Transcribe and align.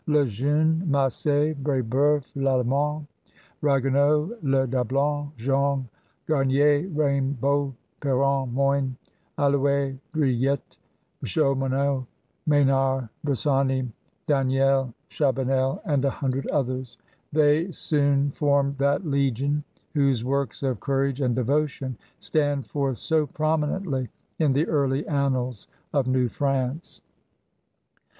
Le 0.07 0.25
Jeune, 0.25 0.81
Mass^, 0.89 1.53
Br^beuf, 1.61 2.33
Lalemant, 2.35 3.05
Bagueneau, 3.61 4.35
Le 4.41 4.65
Dablon, 4.67 5.31
Jogues, 5.37 5.85
Gamier, 6.27 6.87
Raymbault, 6.91 7.73
P^ron, 8.01 8.51
Moyne, 8.51 8.95
Allouez, 9.37 9.95
Druilletes, 10.11 10.79
Chaumonot, 11.23 12.07
Menard, 12.47 13.09
Bressani, 13.23 13.91
Daniel, 14.25 14.91
Chabanel, 15.11 15.79
and 15.85 16.03
a 16.03 16.09
hundred 16.09 16.47
others,— 16.47 16.97
^they 17.35 17.71
soon 17.71 18.31
formed 18.31 18.79
that 18.79 19.05
legion 19.05 19.63
whose 19.93 20.25
works 20.25 20.63
of 20.63 20.79
cour 20.79 21.05
age 21.05 21.21
and 21.21 21.35
devotion 21.35 21.95
stand 22.17 22.65
forth 22.65 22.97
so 22.97 23.27
prominently 23.27 24.09
in 24.39 24.53
the 24.53 24.67
early 24.67 25.05
annals 25.07 25.67
of 25.93 26.07
New 26.07 26.27
France. 26.27 27.01